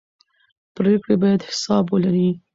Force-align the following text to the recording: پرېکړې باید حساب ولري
پرېکړې 0.75 1.15
باید 1.23 1.41
حساب 1.49 1.85
ولري 1.89 2.29